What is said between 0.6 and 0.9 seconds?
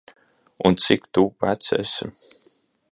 Un,